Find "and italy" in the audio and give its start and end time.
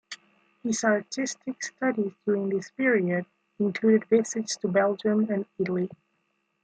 5.29-5.91